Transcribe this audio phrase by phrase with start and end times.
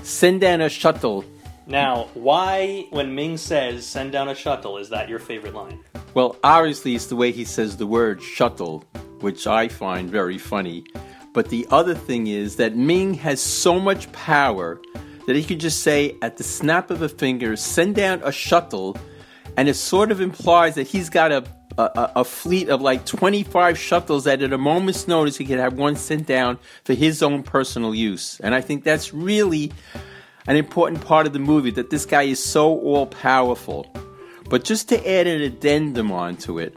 [0.02, 1.24] Send down a shuttle.
[1.66, 5.78] Now, why, when Ming says send down a shuttle, is that your favorite line?
[6.14, 8.84] Well, obviously, it's the way he says the word shuttle,
[9.20, 10.84] which I find very funny.
[11.32, 14.80] But the other thing is that Ming has so much power
[15.26, 18.96] that he could just say, at the snap of a finger, send down a shuttle,
[19.56, 21.44] and it sort of implies that he's got a,
[21.78, 25.74] a, a fleet of like 25 shuttles that at a moment's notice he could have
[25.74, 28.40] one sent down for his own personal use.
[28.40, 29.72] And I think that's really
[30.46, 33.86] an important part of the movie that this guy is so all powerful.
[34.48, 36.76] But just to add an addendum onto it,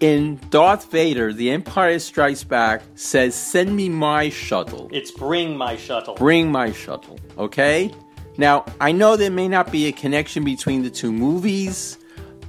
[0.00, 4.88] in Darth Vader, The Empire Strikes Back says, Send me my shuttle.
[4.92, 6.14] It's bring my shuttle.
[6.14, 7.94] Bring my shuttle, okay?
[8.36, 11.96] Now, I know there may not be a connection between the two movies,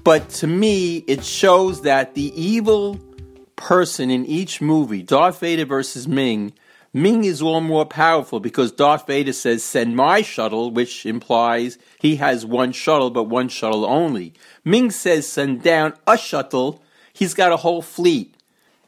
[0.06, 3.00] but to me, it shows that the evil
[3.58, 6.54] person in each movie, Darth Vader versus Ming,
[6.94, 12.16] Ming is all more powerful because Darth Vader says, Send my shuttle, which implies he
[12.16, 14.34] has one shuttle, but one shuttle only.
[14.64, 16.82] Ming says, Send down a shuttle.
[17.12, 18.36] He's got a whole fleet.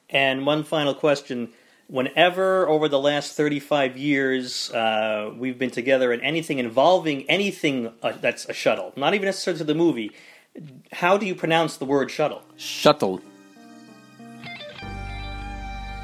[0.10, 1.50] And one final question.
[1.88, 8.14] Whenever over the last 35 years uh, we've been together in anything involving anything uh,
[8.22, 10.12] that's a shuttle, not even necessarily to the movie,
[10.92, 12.42] how do you pronounce the word shuttle?
[12.56, 13.22] Shuttle.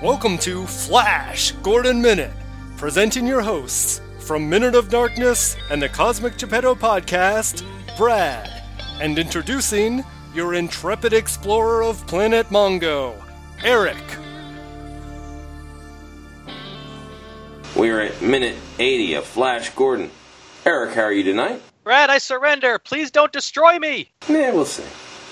[0.02, 2.32] Welcome to Flash Gordon Minute,
[2.78, 7.66] presenting your hosts from Minute of Darkness and the Cosmic Geppetto podcast,
[7.98, 8.64] Brad,
[9.02, 13.16] and introducing your intrepid explorer of Planet Mongo,
[13.64, 13.98] Eric.
[17.76, 20.12] We're at minute 80 of Flash Gordon.
[20.66, 21.62] Eric, how are you tonight?
[21.84, 22.80] Brad, I surrender.
[22.80, 24.10] Please don't destroy me.
[24.30, 24.84] Yeah, we'll see.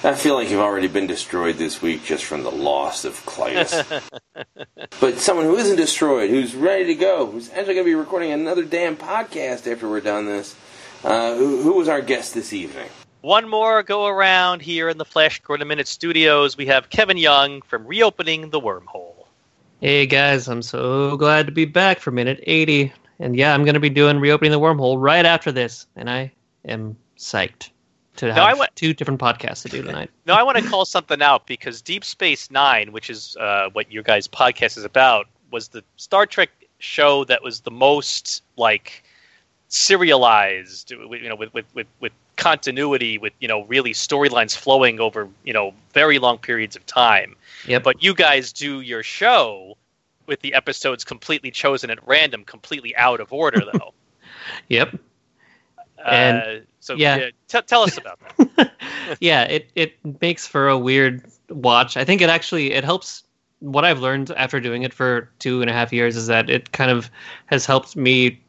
[0.04, 4.10] I feel like you've already been destroyed this week just from the loss of Klytus.
[5.00, 8.32] but someone who isn't destroyed, who's ready to go, who's actually going to be recording
[8.32, 10.56] another damn podcast after we're done this,
[11.04, 12.90] uh, who, who was our guest this evening?
[13.22, 16.58] One more go around here in the Flash Gordon Minute Studios.
[16.58, 19.28] We have Kevin Young from Reopening the Wormhole.
[19.80, 22.92] Hey guys, I'm so glad to be back for minute 80.
[23.20, 25.86] And yeah, I'm going to be doing Reopening the Wormhole right after this.
[25.96, 26.32] And I
[26.66, 27.70] am psyched
[28.18, 30.10] to have I two different podcasts to do tonight.
[30.26, 33.92] No, I want to call something out because Deep Space Nine, which is uh, what
[33.92, 39.04] your guys' podcast is about, was the Star Trek show that was the most like
[39.68, 45.28] serialized, you know, with with with, with continuity, with you know, really storylines flowing over
[45.44, 47.36] you know very long periods of time.
[47.68, 47.80] Yeah.
[47.80, 49.78] But you guys do your show
[50.28, 53.94] with the episodes completely chosen at random, completely out of order, though.
[54.70, 54.96] Yep.
[56.06, 57.18] Uh, And- so yeah.
[57.18, 58.20] yeah, t- tell us about
[58.58, 58.72] that.
[59.20, 61.96] yeah, it, it makes for a weird watch.
[61.96, 63.24] I think it actually it helps.
[63.60, 66.72] What I've learned after doing it for two and a half years is that it
[66.72, 67.12] kind of
[67.46, 68.42] has helped me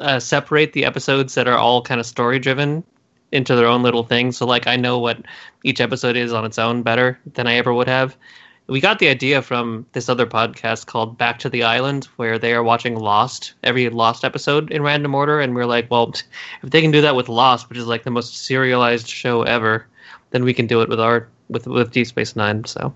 [0.00, 2.82] uh, separate the episodes that are all kind of story driven
[3.30, 4.36] into their own little things.
[4.36, 5.18] So like I know what
[5.62, 8.16] each episode is on its own better than I ever would have.
[8.66, 12.52] We got the idea from this other podcast called Back to the Island, where they
[12.54, 16.12] are watching Lost, every Lost episode in random order, and we're like, well,
[16.62, 19.86] if they can do that with Lost, which is like the most serialized show ever,
[20.30, 22.64] then we can do it with our with with Deep Space Nine.
[22.64, 22.94] So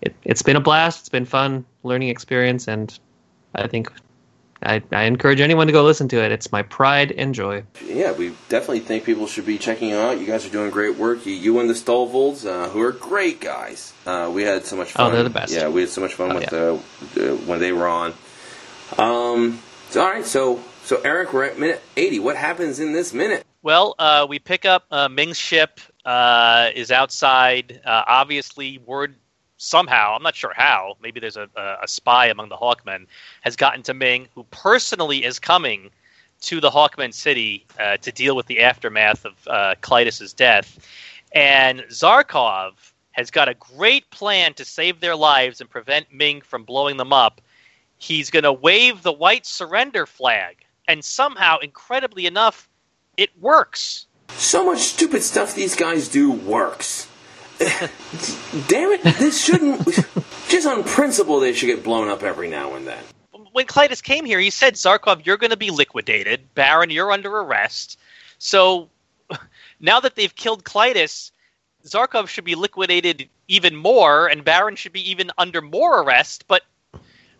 [0.00, 1.00] it, it's been a blast.
[1.00, 2.98] It's been fun learning experience, and
[3.54, 3.92] I think
[4.66, 6.32] I, I encourage anyone to go listen to it.
[6.32, 7.62] It's my pride and joy.
[7.84, 10.18] Yeah, we definitely think people should be checking you out.
[10.18, 11.24] You guys are doing great work.
[11.24, 13.92] You, you and the Stolvolds, uh, who are great guys.
[14.04, 15.06] Uh, we had so much fun.
[15.06, 15.52] Oh, they're the best.
[15.54, 16.58] Yeah, we had so much fun Oh, with yeah.
[16.58, 18.12] uh, uh, when they were on.
[18.98, 19.60] Um,
[19.90, 22.18] so, all right, so so Eric, we're at minute eighty.
[22.18, 23.44] What happens in this minute?
[23.62, 27.80] Well, uh, we pick up uh, Ming's ship uh, is outside.
[27.84, 29.16] Uh, obviously, word
[29.56, 31.48] somehow, I'm not sure how, maybe there's a,
[31.82, 33.06] a, spy among the Hawkmen,
[33.40, 35.90] has gotten to Ming, who personally is coming
[36.42, 40.78] to the Hawkmen city uh, to deal with the aftermath of uh, Klytus's death.
[41.34, 42.72] And Zarkov
[43.12, 47.12] has got a great plan to save their lives and prevent Ming from blowing them
[47.12, 47.40] up.
[47.98, 50.58] He's going to wave the white surrender flag.
[50.86, 52.68] And somehow, incredibly enough,
[53.16, 54.06] it works.
[54.28, 57.08] So much stupid stuff these guys do works.
[58.68, 59.02] Damn it!
[59.02, 59.84] This shouldn't.
[60.48, 63.02] just on principle, they should get blown up every now and then.
[63.52, 66.54] when Klytus came here, he said, Zarkov, you're going to be liquidated.
[66.54, 67.98] Baron, you're under arrest.
[68.38, 68.90] So
[69.80, 71.30] now that they've killed Klytus,
[71.86, 76.44] Zarkov should be liquidated even more, and Baron should be even under more arrest.
[76.48, 76.62] But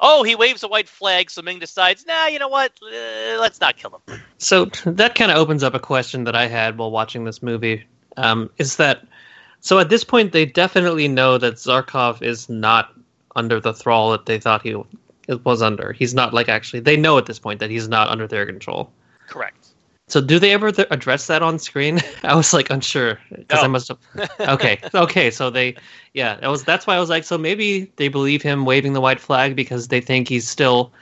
[0.01, 2.73] oh, he waves a white flag, so Ming decides, nah, you know what?
[2.83, 4.21] Uh, let's not kill him.
[4.39, 7.85] So that kind of opens up a question that I had while watching this movie.
[8.17, 9.07] Um, is that
[9.67, 9.79] so?
[9.79, 12.93] At this point, they definitely know that Zarkov is not
[13.35, 14.77] under the thrall that they thought he
[15.45, 15.93] was under.
[15.93, 16.81] He's not like actually.
[16.81, 18.91] They know at this point that he's not under their control.
[19.29, 19.69] Correct.
[20.09, 22.01] So do they ever th- address that on screen?
[22.23, 23.65] I was like unsure because No.
[23.65, 23.99] I must have.
[24.41, 25.31] Okay, okay.
[25.33, 25.75] So they,
[26.15, 29.01] yeah, that was that's why I was like, so maybe they believe him waving the
[29.01, 30.93] white flag because they think he's still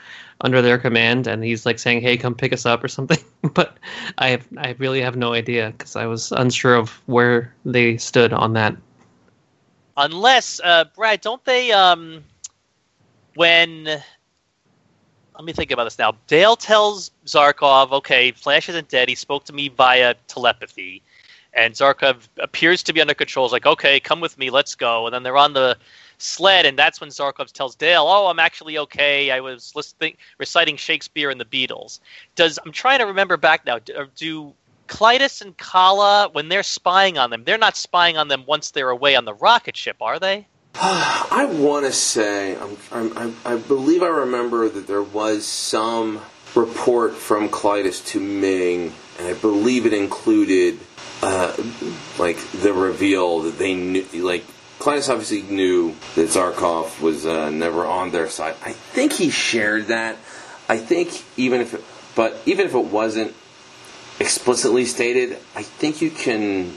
[0.40, 3.18] under their command and he's like saying, "Hey, come pick us up" or something.
[3.54, 3.76] but
[4.18, 8.32] I have, I really have no idea because I was unsure of where they stood
[8.32, 8.76] on that.
[9.96, 12.24] Unless, uh, Brad, don't they, um,
[13.34, 13.84] when.
[15.36, 16.12] Let me think about this now.
[16.28, 19.08] Dale tells Zarkov, okay, Flash isn't dead.
[19.08, 21.02] He spoke to me via telepathy.
[21.52, 23.46] And Zarkov appears to be under control.
[23.46, 25.06] He's like, okay, come with me, let's go.
[25.06, 25.76] And then they're on the
[26.18, 29.30] sled, and that's when Zarkov tells Dale, oh, I'm actually okay.
[29.30, 32.00] I was listening, reciting Shakespeare and the Beatles.
[32.34, 33.78] Does I'm trying to remember back now.
[33.78, 34.54] Do, do
[34.88, 38.90] Klytus and Kala, when they're spying on them, they're not spying on them once they're
[38.90, 40.46] away on the rocket ship, are they?
[40.74, 42.76] I want to say, I'm,
[43.16, 46.20] I'm, I, believe I remember that there was some
[46.54, 50.78] report from Klytus to Ming, and I believe it included,
[51.22, 51.56] uh,
[52.18, 54.44] like, the reveal that they knew, like,
[54.84, 58.54] Klytus obviously knew that Zarkov was uh, never on their side.
[58.62, 60.18] I think he shared that.
[60.68, 61.82] I think even if it,
[62.14, 63.34] but even if it wasn't
[64.20, 66.76] explicitly stated, I think you can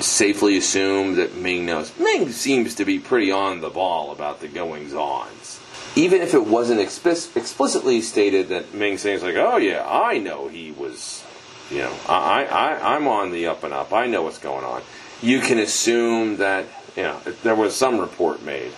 [0.00, 1.96] safely assume that Ming knows.
[1.96, 5.60] Ming seems to be pretty on the ball about the goings ons.
[5.94, 10.48] Even if it wasn't explic- explicitly stated that Ming saying like, "Oh yeah, I know
[10.48, 11.22] he was,"
[11.70, 13.92] you know, I, I, I'm on the up and up.
[13.92, 14.82] I know what's going on.
[15.22, 16.64] You can assume that
[16.96, 18.72] you know if there was some report made.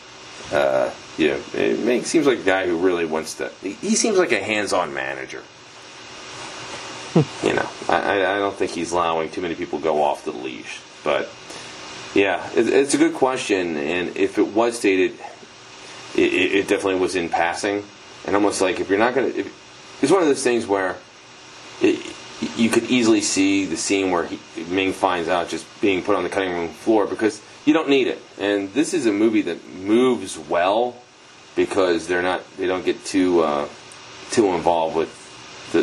[0.52, 3.50] Uh, yeah, it Ming seems like a guy who really wants to.
[3.62, 5.42] He seems like a hands-on manager.
[7.42, 10.80] you know, I, I- don't think he's allowing too many people go off the leash.
[11.04, 11.28] But
[12.14, 15.12] yeah, it, it's a good question, and if it was stated,
[16.16, 17.84] it, it it definitely was in passing,
[18.26, 19.44] and almost like if you're not going to,
[20.02, 20.96] it's one of those things where
[21.80, 22.14] it,
[22.56, 24.38] you could easily see the scene where he,
[24.68, 28.06] Ming finds out just being put on the cutting room floor because you don't need
[28.06, 30.96] it, and this is a movie that moves well
[31.56, 33.68] because they're not they don't get too uh,
[34.30, 35.16] too involved with
[35.72, 35.82] the,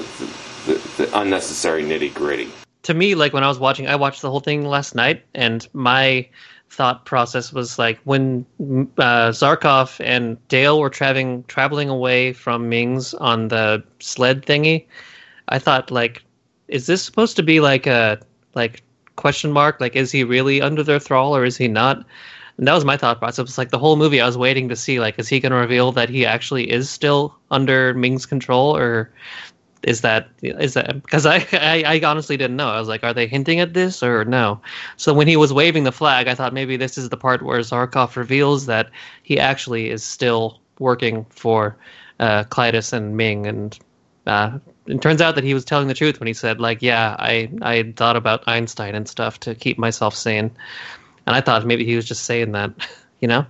[0.66, 2.50] the, the, unnecessary nitty gritty.
[2.84, 5.68] to me, like when I was watching, I watched the whole thing last night, and
[5.74, 6.28] my
[6.70, 13.14] thought process was like when uh, Zarkov and Dale were traveling traveling away from Ming's
[13.14, 14.86] on the sled thingy.
[15.50, 16.24] I thought like,
[16.68, 18.20] is this supposed to be like a
[18.56, 18.84] like
[19.16, 19.80] question mark?
[19.80, 22.06] Like, is he really under their thrall or is he not?
[22.58, 23.40] And that was my thought process.
[23.40, 25.52] It was like the whole movie I was waiting to see like, is he going
[25.52, 29.12] to reveal that he actually is still under Ming's control or
[29.84, 32.70] is that is that because I, I I honestly didn't know.
[32.70, 34.60] I was like, are they hinting at this or no?
[34.98, 37.60] So when he was waving the flag, I thought maybe this is the part where
[37.60, 38.90] Zarkov reveals that
[39.24, 41.78] he actually is still working for
[42.20, 43.78] uh, Klytus and Ming, and
[44.26, 44.58] uh,
[44.88, 47.50] it turns out that he was telling the truth when he said, like, yeah, I
[47.62, 50.52] I thought about Einstein and stuff to keep myself sane,
[51.26, 52.72] and I thought maybe he was just saying that,
[53.20, 53.46] you know.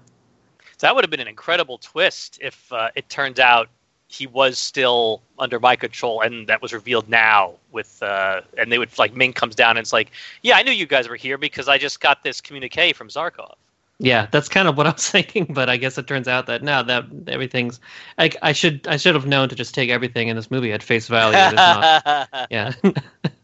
[0.78, 3.70] So that would have been an incredible twist if uh, it turned out
[4.10, 7.56] he was still under my control, and that was revealed now.
[7.72, 10.72] With uh, and they would like Ming comes down and it's like, yeah, I knew
[10.72, 13.56] you guys were here because I just got this communique from Zarkov.
[14.00, 16.64] Yeah, that's kind of what I was thinking, but I guess it turns out that
[16.64, 17.80] now that everything's,
[18.18, 20.84] I, I should I should have known to just take everything in this movie at
[20.84, 21.56] face value.
[21.56, 22.74] Not, yeah,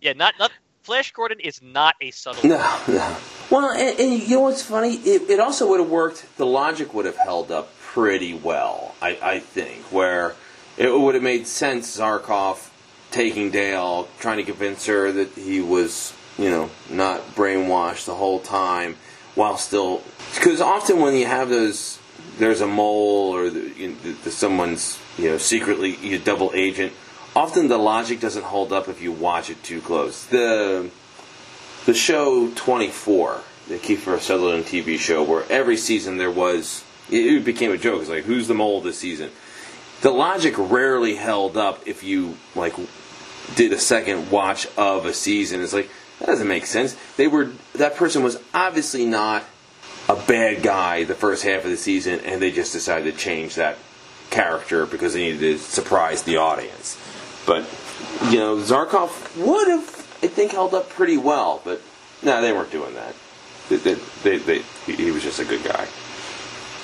[0.01, 0.51] yeah, not not
[0.83, 2.47] Flash Gordon is not a subtle.
[2.47, 3.17] No, no.
[3.49, 4.95] Well, and, and you know what's funny?
[4.95, 6.25] It, it also would have worked.
[6.37, 10.35] The logic would have held up pretty well, I, I think, where
[10.77, 11.97] it would have made sense.
[11.97, 12.69] Zarkov
[13.11, 18.39] taking Dale, trying to convince her that he was, you know, not brainwashed the whole
[18.39, 18.97] time,
[19.35, 20.01] while still.
[20.35, 21.99] Because often when you have those,
[22.37, 26.93] there's a mole or the, you the, someone's, you know, secretly you double agent.
[27.35, 30.25] Often the logic doesn't hold up if you watch it too close.
[30.25, 30.89] The
[31.85, 37.71] the show 24, the Kiefer Sutherland TV show, where every season there was, it became
[37.71, 38.01] a joke.
[38.01, 39.31] It's like, who's the mole this season?
[40.01, 42.73] The logic rarely held up if you like
[43.55, 45.61] did a second watch of a season.
[45.61, 45.89] It's like
[46.23, 46.95] that doesn't make sense.
[47.17, 49.43] They were that person was obviously not
[50.07, 53.55] a bad guy the first half of the season, and they just decided to change
[53.55, 53.77] that
[54.29, 56.97] character because they needed to surprise the audience.
[57.45, 57.63] But
[58.31, 59.83] you know, Zarkov would have,
[60.23, 61.61] I think, held up pretty well.
[61.65, 61.81] But
[62.21, 63.13] no, they weren't doing that.
[63.67, 65.87] They, they, they, they, he, he was just a good guy.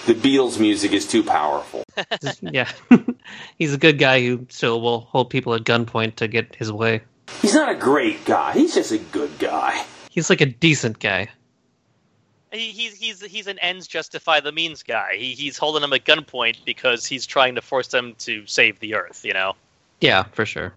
[0.05, 1.83] The Beatles music is too powerful.
[2.41, 2.69] yeah,
[3.57, 7.03] he's a good guy who still will hold people at gunpoint to get his way.
[7.41, 8.53] He's not a great guy.
[8.53, 9.85] He's just a good guy.
[10.09, 11.29] He's like a decent guy.
[12.51, 15.15] He, he's he's he's an ends justify the means guy.
[15.15, 18.95] He, he's holding them at gunpoint because he's trying to force them to save the
[18.95, 19.23] Earth.
[19.23, 19.53] You know,
[20.01, 20.73] Yeah, for sure.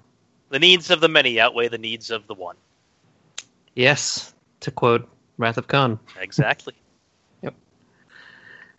[0.50, 2.56] the needs of the many outweigh the needs of the one.
[3.75, 5.99] Yes, to quote Wrath of Khan.
[6.21, 6.75] Exactly.
[7.42, 7.54] Yep.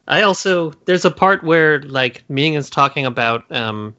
[0.08, 3.96] I also there's a part where like Ming is talking about um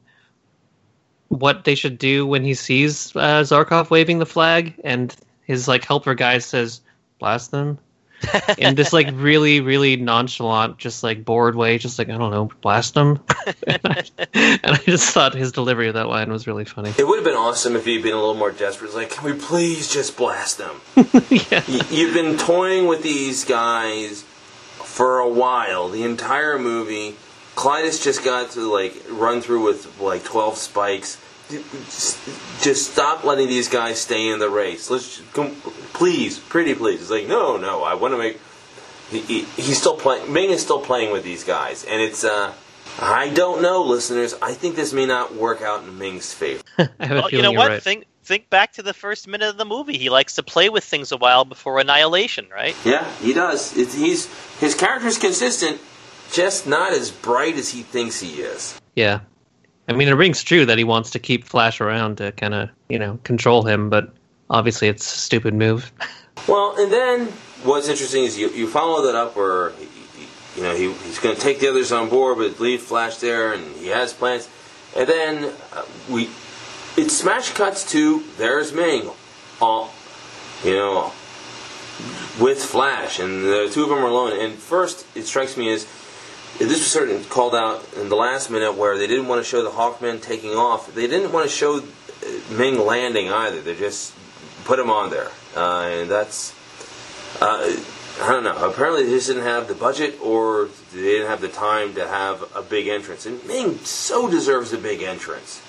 [1.29, 5.15] what they should do when he sees uh, Zarkov waving the flag, and
[5.45, 6.81] his like helper guy says,
[7.19, 7.79] "Blast them."
[8.57, 12.49] in this like really really nonchalant just like bored way just like i don't know
[12.61, 13.19] blast them
[13.67, 14.03] and, I,
[14.33, 17.25] and i just thought his delivery of that line was really funny It would have
[17.25, 18.87] been awesome if he'd been a little more desperate.
[18.87, 20.79] It's like, can we please just blast them?
[21.29, 24.21] yeah Y- You've been toying with these guys
[24.83, 25.89] for a while.
[25.89, 27.17] The entire movie,
[27.55, 31.21] Klytus just got to like run through with like twelve spikes.
[31.49, 34.89] Just just stop letting these guys stay in the race.
[34.89, 35.51] Let's just, come,
[35.93, 37.01] please, pretty please.
[37.01, 37.83] It's like no, no.
[37.83, 38.39] I want to make.
[39.09, 40.33] He, he, he's still playing.
[40.33, 42.23] Ming is still playing with these guys, and it's.
[42.23, 42.53] uh
[42.97, 44.35] I don't know, listeners.
[44.41, 46.63] I think this may not work out in Ming's favor.
[46.77, 47.69] i have a Well, you know what?
[47.69, 49.97] right Think think back to the first minute of the movie.
[49.97, 52.75] He likes to play with things a while before annihilation, right?
[52.83, 53.77] Yeah, he does.
[53.77, 54.27] It's, he's
[54.59, 55.79] his character's consistent,
[56.31, 58.79] just not as bright as he thinks he is.
[58.95, 59.19] Yeah.
[59.87, 62.69] I mean, it rings true that he wants to keep Flash around to kind of,
[62.89, 64.11] you know, control him, but
[64.49, 65.91] obviously it's a stupid move.
[66.49, 67.27] Well, and then
[67.63, 70.27] what's interesting is you, you follow that up where he, he-
[70.57, 73.53] you know he, he's going to take the others on board, but leave Flash there,
[73.53, 74.47] and he has plans.
[74.95, 76.29] And then uh, we
[76.97, 79.09] it smash cuts to there's Ming,
[79.61, 79.93] all
[80.63, 81.13] you know,
[82.39, 84.37] with Flash, and the two of them are alone.
[84.39, 85.85] And first, it strikes me as
[86.59, 89.63] this was certainly called out in the last minute where they didn't want to show
[89.63, 90.93] the Hawkmen taking off.
[90.93, 93.61] They didn't want to show uh, Ming landing either.
[93.61, 94.13] They just
[94.63, 96.53] put him on there, uh, and that's
[97.41, 97.75] uh,
[98.21, 98.69] I don't know.
[98.69, 102.43] Apparently, they just didn't have the budget, or they didn't have the time to have
[102.55, 103.25] a big entrance.
[103.25, 105.61] And Ming so deserves a big entrance.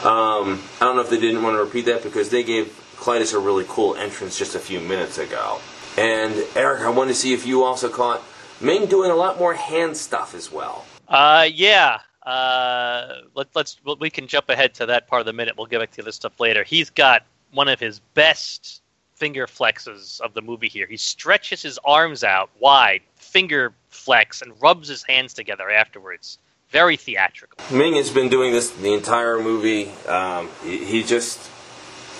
[0.00, 2.66] Um, I don't know if they didn't want to repeat that because they gave
[2.96, 5.60] Klytus a really cool entrance just a few minutes ago.
[5.96, 8.22] And Eric, I wanted to see if you also caught
[8.60, 10.84] Ming doing a lot more hand stuff as well.
[11.08, 12.00] Uh, yeah.
[12.22, 15.54] Uh, let, let's we can jump ahead to that part of the minute.
[15.56, 16.64] We'll get back to the other stuff later.
[16.64, 18.82] He's got one of his best
[19.14, 20.86] finger flexes of the movie here.
[20.86, 26.38] He stretches his arms out wide, finger flex, and rubs his hands together afterwards.
[26.70, 27.58] Very theatrical.
[27.76, 29.88] Ming has been doing this the entire movie.
[30.08, 31.48] Um, he, he just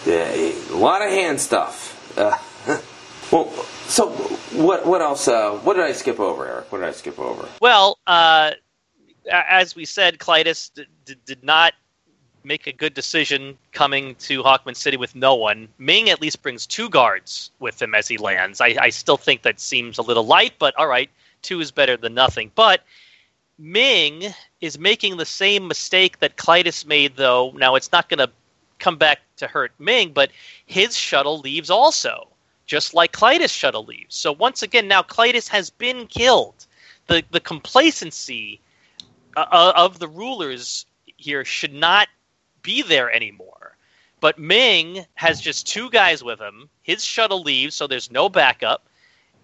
[0.07, 2.17] yeah, he- a lot of hand stuff.
[2.17, 2.39] Uh,
[3.97, 4.11] so
[4.53, 4.85] what?
[4.85, 5.27] What else?
[5.27, 6.71] Uh, what did I skip over, Eric?
[6.71, 7.49] What did I skip over?
[7.63, 8.51] Well, uh,
[9.33, 11.73] as we said, Klytus d- d- did not
[12.45, 15.67] make a good decision coming to Hawkman City with no one.
[15.79, 18.61] Ming at least brings two guards with him as he lands.
[18.61, 21.09] I, I still think that seems a little light, but all right,
[21.41, 22.53] two is better than nothing.
[22.55, 22.83] But
[23.59, 24.25] Ming
[24.61, 27.51] is making the same mistake that Klytus made, though.
[27.57, 28.31] Now, it's not going to
[28.79, 30.31] come back to hurt Ming, but
[30.67, 32.29] his shuttle leaves also,
[32.67, 34.17] just like Klytus' shuttle leaves.
[34.17, 36.67] So once again, now Klytus has been killed.
[37.07, 38.61] The the complacency
[39.37, 42.09] uh, of the rulers here should not
[42.63, 43.77] be there anymore.
[44.21, 46.69] But Ming has just two guys with him.
[46.83, 48.89] His shuttle leaves, so there's no backup,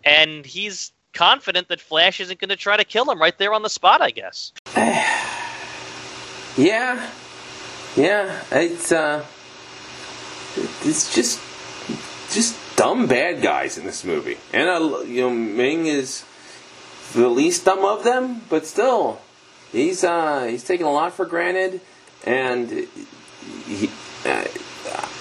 [0.03, 3.63] and he's confident that Flash isn't going to try to kill him right there on
[3.63, 4.03] the spot.
[4.03, 4.53] I guess.
[6.59, 7.11] Yeah,
[7.97, 8.43] yeah.
[8.51, 9.25] It's uh,
[10.85, 11.41] it's just
[12.31, 16.25] just dumb bad guys in this movie, and uh, you know Ming is
[17.15, 19.21] the least dumb of them, but still,
[19.71, 21.81] he's uh he's taking a lot for granted,
[22.25, 22.87] and
[23.67, 23.91] he,
[24.25, 24.45] uh,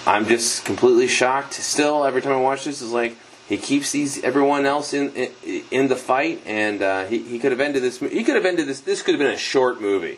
[0.06, 1.54] I'm just completely shocked.
[1.54, 3.16] Still, every time I watch this, is like
[3.48, 7.52] he keeps these everyone else in in, in the fight, and uh, he he could
[7.52, 8.00] have ended this.
[8.00, 8.82] He could have ended this.
[8.82, 10.18] This could have been a short movie.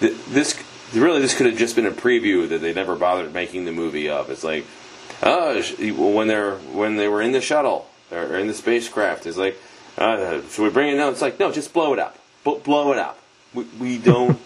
[0.00, 0.60] Th- This
[0.94, 4.08] really, this could have just been a preview that they never bothered making the movie
[4.08, 4.30] of.
[4.30, 4.64] It's like,
[5.22, 5.60] oh,
[6.12, 9.56] when they're when they were in the shuttle or in the spacecraft, it's like,
[9.98, 11.12] uh, should we bring it down?
[11.12, 12.18] It's like, no, just blow it up.
[12.44, 13.18] B- blow it up.
[13.54, 14.38] We, we don't.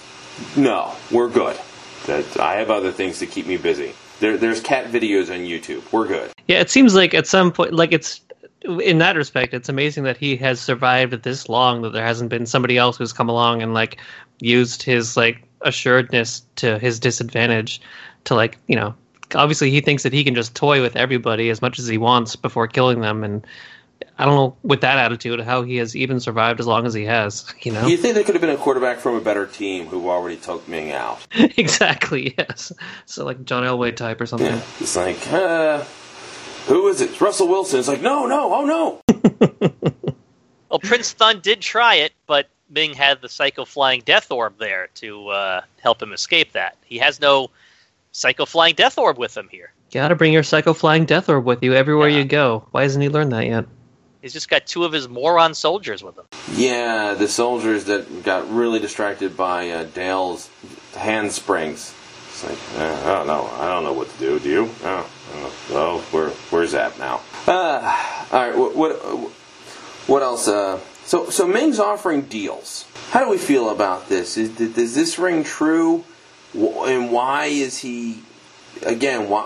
[0.56, 1.58] no, we're good.
[2.06, 3.94] That I have other things to keep me busy.
[4.20, 5.90] There, there's cat videos on YouTube.
[5.92, 6.30] We're good.
[6.48, 8.20] Yeah, it seems like at some point, like it's
[8.64, 11.82] in that respect, it's amazing that he has survived this long.
[11.82, 13.98] That there hasn't been somebody else who's come along and like
[14.40, 17.80] used his like assuredness to his disadvantage
[18.24, 18.94] to like you know
[19.34, 22.36] obviously he thinks that he can just toy with everybody as much as he wants
[22.36, 23.46] before killing them and
[24.18, 27.04] I don't know with that attitude how he has even survived as long as he
[27.04, 27.52] has.
[27.62, 30.10] You know, You think there could have been a quarterback from a better team who
[30.10, 31.24] already took Ming out?
[31.34, 32.34] exactly.
[32.36, 32.72] Yes.
[33.06, 34.48] So like John Elway type or something.
[34.48, 34.62] Yeah.
[34.80, 35.84] It's like, uh,
[36.66, 37.10] who is it?
[37.10, 37.78] It's Russell Wilson.
[37.78, 39.00] It's like, no, no, oh no.
[40.72, 44.88] Well, Prince Thun did try it, but Ming had the Psycho Flying Death Orb there
[44.94, 46.78] to uh, help him escape that.
[46.86, 47.50] He has no
[48.12, 49.72] Psycho Flying Death Orb with him here.
[49.92, 52.18] Gotta bring your psycho flying death orb with you everywhere Yeah.
[52.18, 52.66] you go.
[52.70, 53.66] Why hasn't he learned that yet?
[54.22, 56.24] He's just got two of his moron soldiers with him.
[56.54, 60.48] Yeah, the soldiers that got really distracted by uh, Dale's
[60.96, 61.92] handsprings.
[62.28, 63.50] It's like, uh, I don't know.
[63.58, 64.38] I don't know what to do.
[64.38, 64.70] Do you?
[64.84, 67.20] Oh, oh, well, where, where's that now?
[67.46, 68.56] Uh, all right.
[68.56, 68.92] What, what,
[70.06, 70.48] what else?
[70.48, 72.86] Uh, so, so Ming's offering deals.
[73.10, 74.38] How do we feel about this?
[74.38, 76.04] Is, does this ring true?
[76.54, 78.22] And why is he?
[78.84, 79.42] Again, why,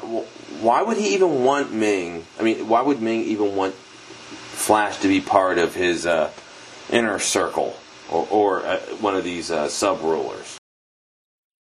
[0.60, 2.24] why would he even want Ming?
[2.38, 6.30] I mean, why would Ming even want Flash to be part of his uh,
[6.90, 7.76] inner circle
[8.10, 10.58] or, or uh, one of these uh, sub rulers.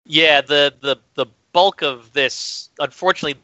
[0.06, 3.40] Yeah, the, the, the bulk of this, unfortunately,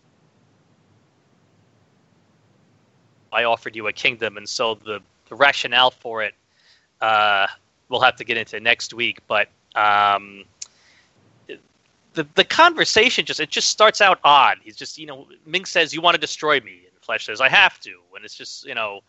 [3.34, 6.34] I offered you a kingdom, and so the, the rationale for it
[7.00, 7.48] uh,
[7.90, 9.20] we'll have to get into next week.
[9.28, 10.44] But um,
[12.14, 14.58] the the conversation just it just starts out odd.
[14.64, 17.50] He's just you know Ming says you want to destroy me, and Flash says I
[17.50, 19.02] have to, and it's just you know.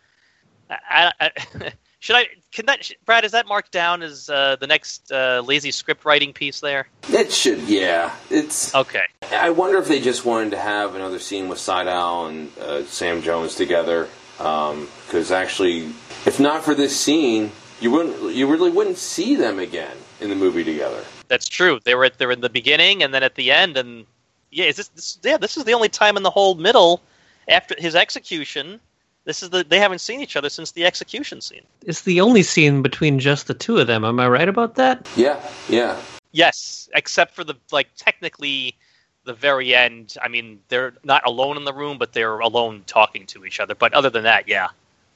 [0.71, 1.30] I, I,
[1.99, 2.28] should I?
[2.50, 3.25] Can that, Brad?
[3.25, 6.88] Is that marked down as uh, the next uh, lazy script writing piece there?
[7.09, 8.14] It should, yeah.
[8.30, 8.75] It's.
[8.75, 9.04] Okay.
[9.30, 13.23] I wonder if they just wanted to have another scene with Sydow and uh, Sam
[13.23, 14.09] Jones together.
[14.38, 15.92] Because actually,
[16.26, 20.37] if not for this scene, you wouldn't, you really wouldn't see them again in the
[20.37, 21.04] movie together.
[21.32, 21.80] That's true.
[21.82, 24.04] They were at, they were in the beginning and then at the end, and
[24.50, 25.38] yeah, is this, this yeah?
[25.38, 27.00] This is the only time in the whole middle
[27.49, 28.78] after his execution.
[29.25, 31.62] This is the they haven't seen each other since the execution scene.
[31.86, 34.04] It's the only scene between just the two of them.
[34.04, 35.08] Am I right about that?
[35.16, 35.40] Yeah,
[35.71, 35.99] yeah.
[36.32, 38.76] Yes, except for the like technically
[39.25, 40.18] the very end.
[40.23, 43.75] I mean, they're not alone in the room, but they're alone talking to each other.
[43.75, 44.68] But other than that, yeah.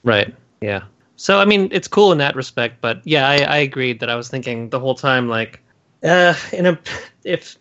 [0.02, 0.35] Right.
[0.62, 0.85] Yeah.
[1.16, 4.16] So I mean, it's cool in that respect, but yeah, I, I agreed that I
[4.16, 5.61] was thinking the whole time like,
[6.07, 6.79] uh, in a
[7.25, 7.59] if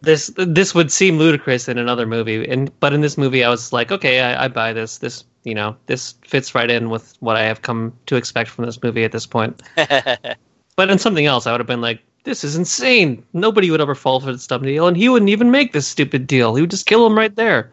[0.00, 3.72] this this would seem ludicrous in another movie, and but in this movie, I was
[3.72, 4.98] like, okay, I, I buy this.
[4.98, 8.66] This you know, this fits right in with what I have come to expect from
[8.66, 9.62] this movie at this point.
[10.78, 13.24] But in something else, I would have been like, this is insane.
[13.32, 16.28] Nobody would ever fall for this dumb deal, and he wouldn't even make this stupid
[16.28, 16.54] deal.
[16.54, 17.72] He would just kill him right there.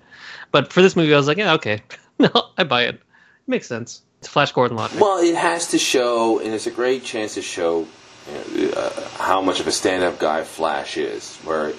[0.51, 1.83] But for this movie, I was like, yeah, okay,
[2.19, 2.99] no, I buy it.
[3.45, 4.01] Makes sense.
[4.17, 4.99] It's Flash Gordon logic.
[4.99, 7.87] Well, it has to show, and it's a great chance to show you know,
[8.27, 11.37] uh, how much of a stand-up guy Flash is.
[11.43, 11.73] Where,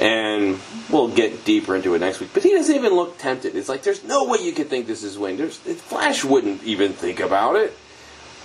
[0.00, 0.58] and
[0.90, 2.30] we'll get deeper into it next week.
[2.32, 3.56] But he doesn't even look tempted.
[3.56, 5.36] It's like there's no way you could think this is Wayne.
[5.36, 7.76] There's Flash wouldn't even think about it.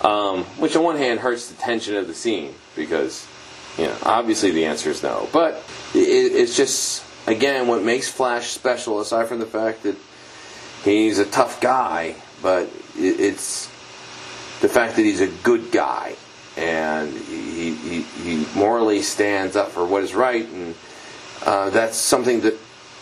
[0.01, 3.25] Um, which on one hand hurts the tension of the scene because,
[3.77, 5.29] you know, obviously the answer is no.
[5.31, 9.95] But it, it's just again what makes Flash special, aside from the fact that
[10.83, 12.63] he's a tough guy, but
[12.97, 13.67] it, it's
[14.61, 16.15] the fact that he's a good guy
[16.57, 20.75] and he, he, he morally stands up for what is right, and
[21.45, 22.57] uh, that's something that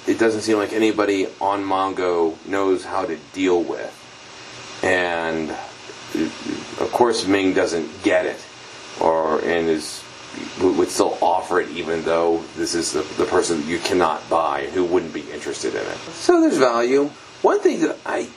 [0.07, 3.97] it doesn't seem like anybody on Mongo knows how to deal with.
[4.83, 5.51] And
[6.79, 8.39] of course, Ming doesn't get it,
[8.99, 10.03] or and is
[10.61, 14.85] would still offer it even though this is the, the person you cannot buy who
[14.85, 15.97] wouldn't be interested in it.
[16.13, 17.09] So there's value.
[17.41, 18.29] One thing that I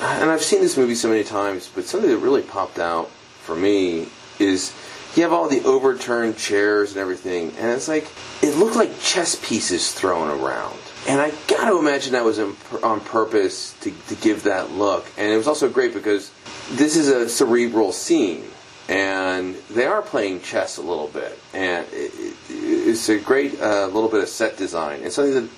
[0.00, 3.10] and I've seen this movie so many times, but something that really popped out
[3.42, 4.74] for me is
[5.16, 8.08] you have all the overturned chairs and everything, and it's like
[8.42, 10.78] it looked like chess pieces thrown around.
[11.06, 15.06] And I got to imagine that was on purpose to, to give that look.
[15.18, 16.30] And it was also great because
[16.70, 18.44] this is a cerebral scene,
[18.88, 23.86] and they are playing chess a little bit, and it, it, it's a great uh,
[23.86, 25.00] little bit of set design.
[25.02, 25.50] It's something that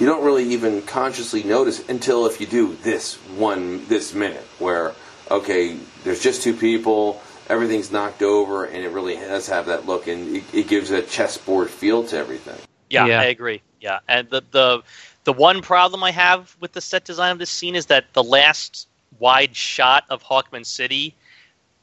[0.00, 4.92] you don't really even consciously notice until if you do this one this minute where
[5.30, 10.06] okay there's just two people everything's knocked over and it really does have that look
[10.06, 12.58] and it, it gives a chessboard feel to everything
[12.90, 13.20] Yeah, Yeah.
[13.20, 13.62] I agree.
[13.80, 14.82] Yeah, and the the
[15.24, 18.22] the one problem I have with the set design of this scene is that the
[18.22, 21.14] last wide shot of Hawkman City,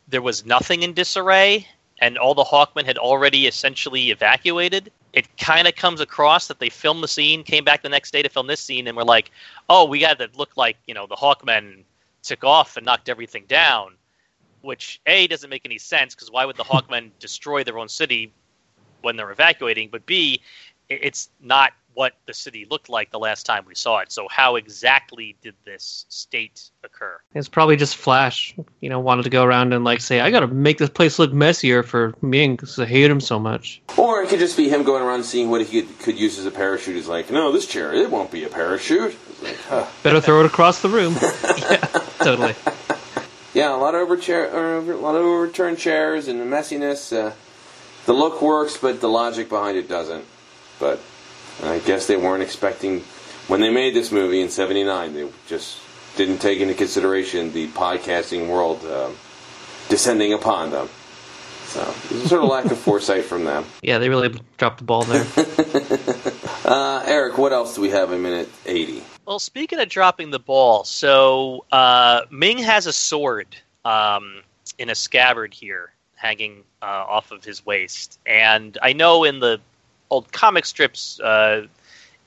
[0.07, 1.67] there was nothing in disarray,
[1.99, 4.91] and all the Hawkmen had already essentially evacuated.
[5.13, 8.21] It kind of comes across that they filmed the scene, came back the next day
[8.21, 9.31] to film this scene, and we're like,
[9.69, 11.83] "Oh, we got to look like you know the Hawkmen
[12.23, 13.93] took off and knocked everything down,
[14.63, 18.33] which a doesn't make any sense because why would the Hawkmen destroy their own city
[19.01, 19.89] when they're evacuating?
[19.91, 20.41] But b,
[20.89, 24.11] it's not what the city looked like the last time we saw it.
[24.11, 27.19] So how exactly did this state occur?
[27.35, 30.47] It's probably just Flash, you know, wanted to go around and like say, I gotta
[30.47, 33.81] make this place look messier for Ming because I hate him so much.
[33.97, 36.45] Or it could just be him going around seeing what he could, could use as
[36.45, 36.95] a parachute.
[36.95, 39.15] He's like, no, this chair, it won't be a parachute.
[39.43, 39.85] Like, huh.
[40.01, 41.15] Better throw it across the room.
[41.21, 41.77] yeah,
[42.19, 42.55] totally.
[43.53, 46.45] Yeah, a lot of over chair, or over, a lot of overturned chairs and the
[46.45, 47.15] messiness.
[47.15, 47.33] Uh,
[48.05, 50.25] the look works, but the logic behind it doesn't.
[50.79, 50.99] But
[51.63, 53.01] I guess they weren't expecting
[53.47, 55.13] when they made this movie in '79.
[55.13, 55.77] They just
[56.17, 59.15] didn't take into consideration the podcasting world um,
[59.89, 60.89] descending upon them.
[61.65, 63.65] So there's a sort of lack of foresight from them.
[63.81, 65.25] Yeah, they really dropped the ball there.
[66.65, 69.03] Uh, Eric, what else do we have in minute 80?
[69.25, 73.55] Well, speaking of dropping the ball, so uh, Ming has a sword
[73.85, 74.41] um,
[74.77, 79.61] in a scabbard here, hanging uh, off of his waist, and I know in the
[80.09, 81.67] old comic strips, uh,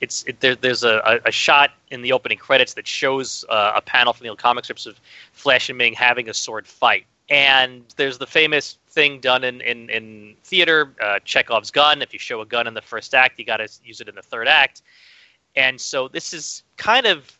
[0.01, 3.81] it's it, there, there's a, a shot in the opening credits that shows uh, a
[3.81, 4.99] panel from the old comic strips of
[5.33, 9.91] Flash and Ming having a sword fight, and there's the famous thing done in in,
[9.91, 12.01] in theater, uh, Chekhov's gun.
[12.01, 14.15] If you show a gun in the first act, you got to use it in
[14.15, 14.81] the third act.
[15.57, 17.37] And so this is kind of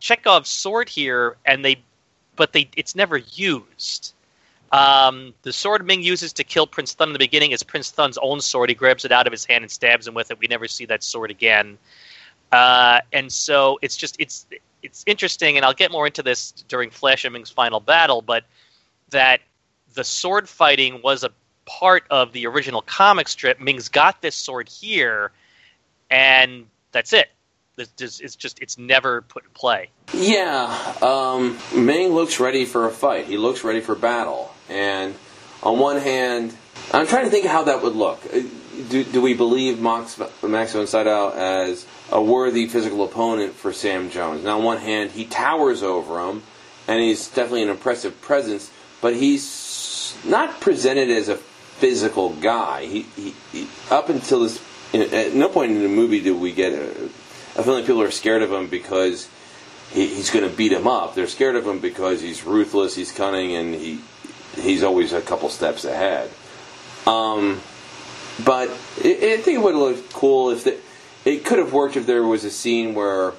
[0.00, 1.76] Chekhov's sword here, and they,
[2.34, 4.12] but they, it's never used.
[4.72, 8.18] Um, the sword Ming uses to kill Prince Thun in the beginning is Prince Thun's
[8.18, 8.68] own sword.
[8.68, 10.40] He grabs it out of his hand and stabs him with it.
[10.40, 11.78] We never see that sword again.
[12.50, 14.46] Uh, and so it's just it's
[14.82, 18.44] it's interesting, and I'll get more into this during Flash and Ming's final battle, but
[19.10, 19.40] that
[19.94, 21.30] the sword fighting was a
[21.64, 23.60] part of the original comic strip.
[23.60, 25.30] Ming's got this sword here,
[26.10, 27.30] and that's it.
[27.76, 29.90] This- this- It's just it's never put in play.
[30.14, 33.26] Yeah, um, Ming looks ready for a fight.
[33.26, 34.52] He looks ready for battle.
[34.68, 35.14] And
[35.62, 36.56] on one hand,
[36.92, 38.20] I'm trying to think how that would look.
[38.32, 38.40] Uh,
[38.90, 44.44] Do, do we believe Max, Max von as a worthy physical opponent for Sam Jones?
[44.44, 46.42] Now, on one hand, he towers over him,
[46.86, 52.84] and he's definitely an impressive presence, but he's not presented as a physical guy.
[52.84, 54.60] He, he, he up until this,
[54.92, 57.08] at no point in the movie do we get a,
[57.58, 59.28] I feel like people are scared of him because
[59.90, 61.14] he, he's going to beat him up.
[61.14, 64.00] They're scared of him because he's ruthless, he's cunning, and he
[64.56, 66.30] he's always a couple steps ahead.
[67.06, 67.60] Um,
[68.44, 68.68] but
[69.02, 70.78] I I think it would have looked cool if the,
[71.24, 73.32] it could have worked if there was a scene where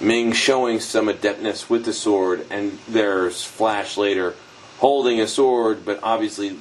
[0.00, 4.34] Ming showing some adeptness with the sword, and there's Flash later
[4.78, 6.58] holding a sword, but obviously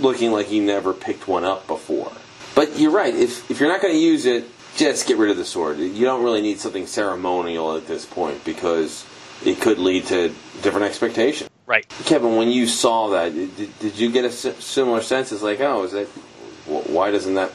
[0.00, 2.12] looking like he never picked one up before.
[2.54, 3.14] But you're right.
[3.14, 5.78] If if you're not going to use it, just get rid of the sword.
[5.78, 9.04] You don't really need something ceremonial at this point because
[9.44, 10.28] it could lead to
[10.62, 11.50] different expectations.
[11.66, 11.88] Right.
[12.04, 15.32] Kevin, when you saw that, did, did you get a similar sense?
[15.32, 16.06] It's like, oh, is that
[16.66, 17.52] why doesn't that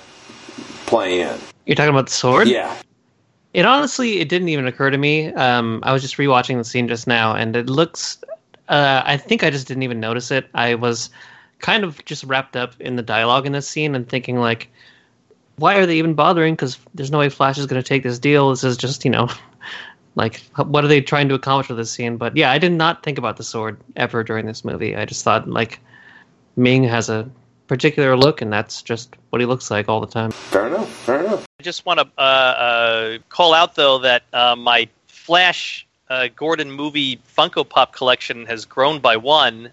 [0.86, 1.38] play in?
[1.66, 2.48] You're talking about the sword?
[2.48, 2.76] Yeah,
[3.54, 5.34] It honestly, it didn't even occur to me.
[5.34, 8.18] Um, I was just rewatching the scene just now, and it looks.
[8.70, 10.48] Uh, I think I just didn't even notice it.
[10.54, 11.10] I was
[11.60, 14.70] kind of just wrapped up in the dialogue in this scene and thinking like,
[15.62, 16.56] why are they even bothering?
[16.56, 18.50] Because there's no way Flash is going to take this deal.
[18.50, 19.30] This is just you know,
[20.16, 22.18] like what are they trying to accomplish with this scene?
[22.18, 24.96] But yeah, I did not think about the sword ever during this movie.
[24.96, 25.80] I just thought like
[26.56, 27.30] Ming has a
[27.68, 30.32] particular look, and that's just what he looks like all the time.
[30.32, 30.90] fair enough.
[30.90, 31.46] Fair enough.
[31.60, 36.72] I just want to uh, uh, call out though that uh, my Flash uh, Gordon
[36.72, 39.72] movie Funko Pop collection has grown by one.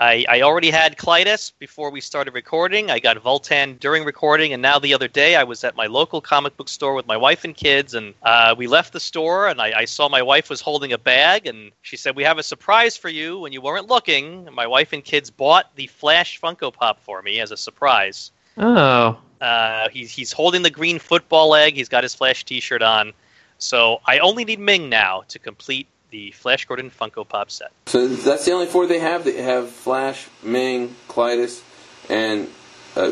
[0.00, 2.90] I, I already had Klytus before we started recording.
[2.90, 6.20] I got Vultan during recording, and now the other day I was at my local
[6.20, 9.60] comic book store with my wife and kids, and uh, we left the store, and
[9.60, 12.42] I, I saw my wife was holding a bag, and she said, "We have a
[12.42, 16.72] surprise for you." When you weren't looking, my wife and kids bought the Flash Funko
[16.72, 18.32] Pop for me as a surprise.
[18.56, 21.74] Oh, Uh, he's he's holding the green football leg.
[21.74, 23.12] He's got his Flash T-shirt on.
[23.58, 27.72] So I only need Ming now to complete the Flash Gordon Funko Pop set.
[27.86, 29.24] So that's the only four they have.
[29.24, 31.60] They have Flash, Ming, Klytus,
[32.08, 32.48] and
[32.94, 33.10] uh,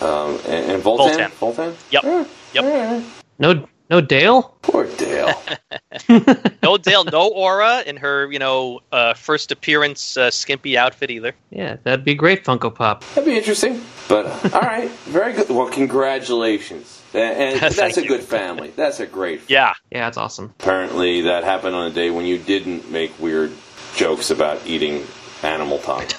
[0.00, 1.30] um, and, and Vultan.
[1.38, 1.76] Vultan.
[1.92, 2.02] Yep.
[2.02, 2.24] Yeah.
[2.54, 2.64] Yep.
[2.64, 3.02] Yeah.
[3.38, 4.56] no, no Dale.
[4.62, 5.40] Poor Dale.
[6.62, 11.32] No Dale, no Aura in her you know uh, first appearance uh, skimpy outfit either.
[11.50, 13.04] Yeah, that'd be great Funko Pop.
[13.14, 13.80] That'd be interesting.
[14.08, 15.48] But all right, very good.
[15.48, 17.02] Well, congratulations.
[17.16, 18.08] And, and that's a you.
[18.08, 18.72] good family.
[18.76, 19.40] That's a great.
[19.40, 19.46] Family.
[19.56, 20.54] Yeah, Yeah, that's awesome.
[20.60, 23.52] Apparently, that happened on a day when you didn't make weird
[23.94, 25.06] jokes about eating
[25.42, 26.04] animal tongue.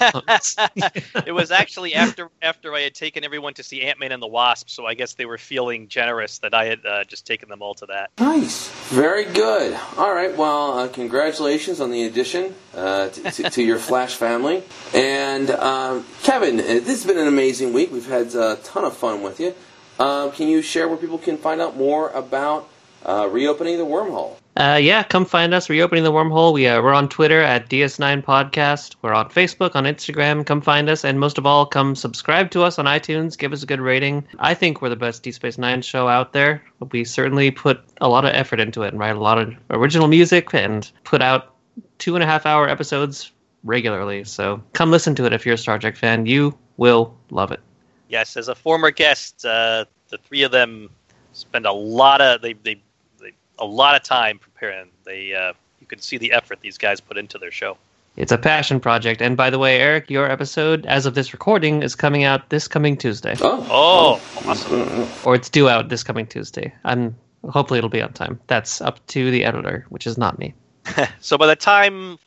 [1.26, 4.26] it was actually after after I had taken everyone to see Ant Man and the
[4.28, 7.62] Wasp, so I guess they were feeling generous that I had uh, just taken them
[7.62, 8.10] all to that.
[8.18, 8.68] Nice.
[8.88, 9.78] Very good.
[9.96, 10.36] All right.
[10.36, 14.62] Well, uh, congratulations on the addition uh, to, to, to your Flash family.
[14.94, 17.92] And um, Kevin, uh, this has been an amazing week.
[17.92, 19.54] We've had a ton of fun with you.
[19.98, 22.68] Uh, can you share where people can find out more about
[23.04, 24.36] uh, reopening the wormhole?
[24.56, 25.70] Uh, yeah, come find us.
[25.70, 26.52] Reopening the wormhole.
[26.52, 28.96] We uh, we're on Twitter at DS9 Podcast.
[29.02, 30.44] We're on Facebook, on Instagram.
[30.44, 33.38] Come find us, and most of all, come subscribe to us on iTunes.
[33.38, 34.26] Give us a good rating.
[34.40, 36.60] I think we're the best D Space Nine show out there.
[36.90, 40.08] We certainly put a lot of effort into it and write a lot of original
[40.08, 41.54] music and put out
[41.98, 43.30] two and a half hour episodes
[43.62, 44.24] regularly.
[44.24, 46.26] So come listen to it if you're a Star Trek fan.
[46.26, 47.60] You will love it.
[48.08, 50.90] Yes, as a former guest, uh, the three of them
[51.32, 52.80] spend a lot of they they,
[53.20, 54.88] they a lot of time preparing.
[55.04, 57.76] They uh, you can see the effort these guys put into their show.
[58.16, 59.22] It's a passion project.
[59.22, 62.66] And by the way, Eric, your episode, as of this recording, is coming out this
[62.66, 63.36] coming Tuesday.
[63.40, 65.06] Oh, Oh, awesome!
[65.24, 66.74] Or it's due out this coming Tuesday.
[66.84, 67.14] I'm
[67.48, 68.40] hopefully it'll be on time.
[68.48, 70.54] That's up to the editor, which is not me.
[71.20, 72.18] So by the time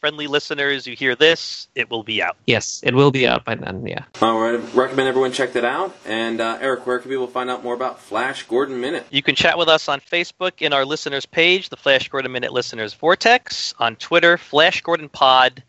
[0.00, 2.36] friendly listeners you hear this, it will be out.
[2.46, 3.86] Yes, it will be out by then.
[3.86, 4.04] Yeah.
[4.22, 4.60] All right.
[4.74, 5.96] Recommend everyone check that out.
[6.06, 9.06] And uh, Eric, where can people find out more about Flash Gordon Minute?
[9.10, 12.52] You can chat with us on Facebook in our listeners page, the Flash Gordon Minute
[12.52, 15.62] Listeners Vortex, on Twitter, Flash Gordon Pod,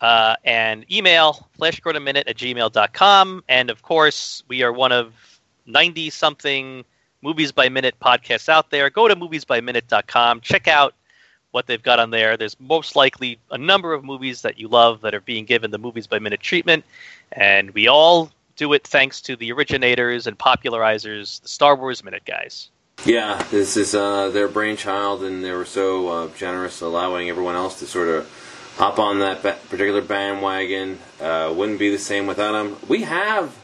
[0.00, 3.44] uh, and email flashgordonminute at gmail.com.
[3.48, 5.14] And of course, we are one of
[5.66, 6.84] 90 something
[7.22, 8.90] Movies by Minute podcasts out there.
[8.90, 10.94] Go to moviesbyminute.com, check out
[11.54, 12.36] what they've got on there.
[12.36, 15.78] There's most likely a number of movies that you love that are being given the
[15.78, 16.84] Movies by Minute treatment.
[17.30, 22.24] And we all do it thanks to the originators and popularizers, the Star Wars Minute
[22.24, 22.70] guys.
[23.04, 27.78] Yeah, this is uh, their brainchild, and they were so uh, generous, allowing everyone else
[27.78, 30.98] to sort of hop on that ba- particular bandwagon.
[31.20, 32.76] Uh, wouldn't be the same without them.
[32.88, 33.56] We have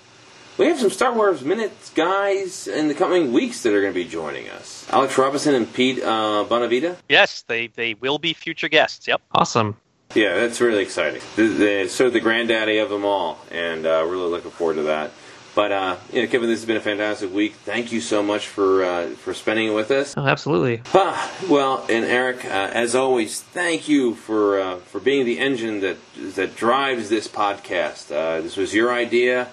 [0.61, 3.99] we have some Star Wars minutes guys in the coming weeks that are going to
[3.99, 4.87] be joining us.
[4.90, 6.96] Alex Robinson and Pete uh, Bonavita.
[7.09, 9.09] Yes, they, they will be future guests.
[9.09, 9.23] Yep.
[9.33, 9.79] Awesome.
[10.14, 11.23] Yeah, that's really exciting.
[11.37, 14.83] The, the, sort of the granddaddy of them all, and uh, really looking forward to
[14.83, 15.12] that.
[15.55, 17.55] But uh, you know, Kevin, this has been a fantastic week.
[17.55, 20.14] Thank you so much for uh, for spending it with us.
[20.16, 20.83] Oh, absolutely.
[20.94, 25.81] Ah, well, and Eric, uh, as always, thank you for uh, for being the engine
[25.81, 25.96] that
[26.37, 28.14] that drives this podcast.
[28.14, 29.49] Uh, this was your idea,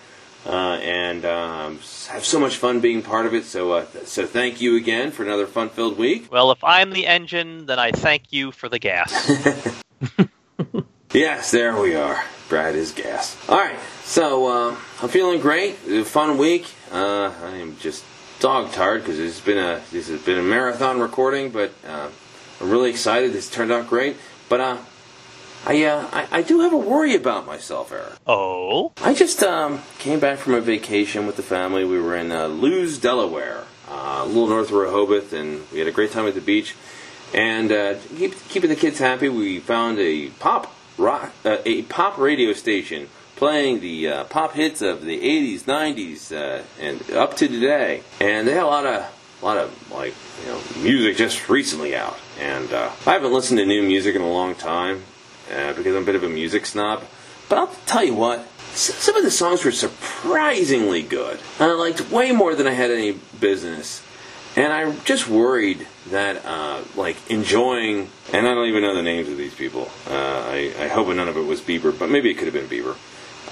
[0.47, 1.79] uh, and um,
[2.09, 3.43] have so much fun being part of it.
[3.43, 6.31] So, uh, so thank you again for another fun-filled week.
[6.31, 9.81] Well, if I'm the engine, then I thank you for the gas.
[11.13, 12.21] Yes, there we are.
[12.49, 13.37] Brad is gas.
[13.49, 15.75] All right, so uh, I'm feeling great.
[15.87, 16.71] It was a fun week.
[16.91, 18.03] Uh, I am just
[18.39, 22.09] dog tired because it's been a this has been a marathon recording, but uh,
[22.59, 23.31] I'm really excited.
[23.31, 24.17] This turned out great.
[24.49, 24.77] But uh,
[25.65, 28.13] I, uh, I I do have a worry about myself, Eric.
[28.25, 28.93] oh?
[29.01, 31.83] I just um, came back from a vacation with the family.
[31.83, 35.87] We were in uh, Lewes, Delaware, uh, a little north of Rehoboth, and we had
[35.87, 36.75] a great time at the beach.
[37.33, 42.17] And uh, keep, keeping the kids happy, we found a pop rock, uh, a pop
[42.17, 47.47] radio station playing the uh, pop hits of the 80s, 90s, uh, and up to
[47.47, 48.01] today.
[48.19, 51.95] And they had a lot of, a lot of like, you know, music just recently
[51.95, 52.17] out.
[52.39, 55.03] And uh, I haven't listened to new music in a long time
[55.51, 57.03] uh, because I'm a bit of a music snob.
[57.49, 61.39] But I'll tell you what, some of the songs were surprisingly good.
[61.59, 64.03] And I liked way more than I had any business.
[64.55, 69.29] And I'm just worried that, uh, like, enjoying, and I don't even know the names
[69.29, 69.89] of these people.
[70.09, 72.67] Uh, I, I hope none of it was Bieber, but maybe it could have been
[72.67, 72.95] Bieber.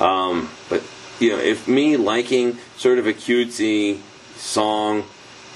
[0.01, 0.83] Um, but,
[1.19, 3.99] you know, if me liking sort of a cutesy
[4.35, 5.03] song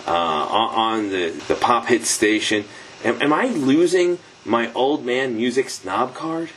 [0.06, 2.64] uh, on the, the pop hit station,
[3.04, 6.50] am, am I losing my old man music snob card?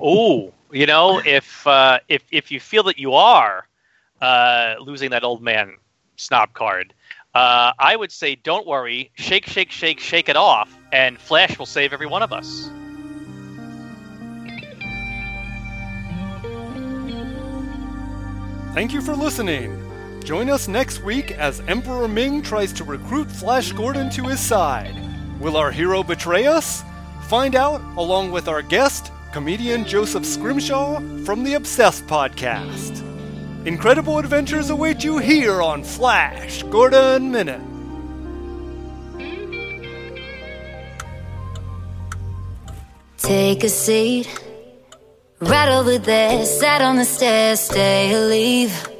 [0.00, 3.66] Oh, you know, if uh, if if you feel that you are
[4.20, 5.76] uh, losing that old man
[6.16, 6.94] snob card,
[7.34, 11.66] uh, I would say don't worry, shake, shake, shake, shake it off, and Flash will
[11.66, 12.70] save every one of us.
[18.74, 19.84] Thank you for listening.
[20.22, 25.07] Join us next week as Emperor Ming tries to recruit Flash Gordon to his side.
[25.40, 26.82] Will our hero betray us?
[27.28, 33.04] Find out along with our guest, comedian Joseph Scrimshaw from the Obsessed podcast.
[33.64, 37.60] Incredible adventures await you here on Flash Gordon Minute.
[43.18, 44.26] Take a seat.
[45.40, 48.97] Right over there, sat on the stairs, stay or leave.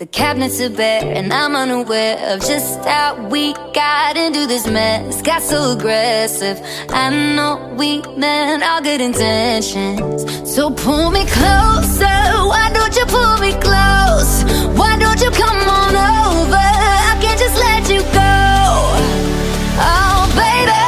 [0.00, 5.20] The cabinets are bare, and I'm unaware of just how we got into this mess.
[5.20, 6.58] Got so aggressive.
[6.88, 10.24] I know we meant all good intentions.
[10.50, 12.16] So pull me closer.
[12.48, 14.42] Why don't you pull me close?
[14.80, 16.56] Why don't you come on over?
[16.56, 18.32] I can't just let you go.
[19.84, 20.80] Oh, baby.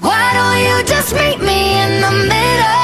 [0.00, 2.83] Why don't you just meet me in the middle?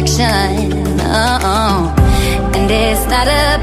[0.00, 1.92] Oh,
[2.54, 3.26] and it's not.
[3.26, 3.57] I